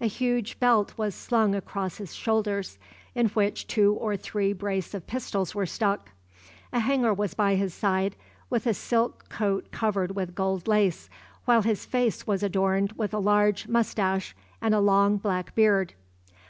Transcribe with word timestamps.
A 0.00 0.08
huge 0.08 0.58
belt 0.58 0.94
was 0.96 1.14
slung 1.14 1.54
across 1.54 1.98
his 1.98 2.12
shoulders, 2.12 2.78
in 3.14 3.28
which 3.28 3.68
two 3.68 3.94
or 3.94 4.16
three 4.16 4.52
brace 4.52 4.92
of 4.92 5.06
pistols 5.06 5.54
were 5.54 5.66
stuck. 5.66 6.10
A 6.72 6.80
hanger 6.80 7.14
was 7.14 7.34
by 7.34 7.54
his 7.54 7.72
side, 7.74 8.16
with 8.50 8.66
a 8.66 8.74
silk 8.74 9.28
coat 9.28 9.70
covered 9.70 10.16
with 10.16 10.34
gold 10.34 10.66
lace, 10.66 11.08
while 11.44 11.62
his 11.62 11.84
face 11.86 12.26
was 12.26 12.42
adorned 12.42 12.90
with 12.96 13.14
a 13.14 13.20
large 13.20 13.68
moustache 13.68 14.34
and 14.60 14.74
a 14.74 14.80
long 14.80 15.16
black 15.16 15.54
beard. 15.54 15.94